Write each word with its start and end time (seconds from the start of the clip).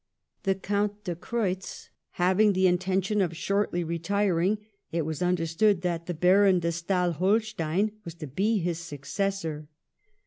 The 0.45 0.55
Count 0.55 1.03
de 1.03 1.13
Creutz 1.15 1.89
having 2.13 2.53
the 2.53 2.65
intention 2.65 3.21
of 3.21 3.37
shortly 3.37 3.83
retiring, 3.83 4.57
it^ 4.91 5.05
was 5.05 5.21
understood 5.21 5.83
that 5.83 6.07
the 6.07 6.15
Baron 6.15 6.57
de 6.57 6.71
Stael 6.71 7.11
Holstein 7.11 7.91
was 8.03 8.15
to 8.15 8.25
be 8.25 8.57
his 8.57 8.79
successor. 8.79 9.67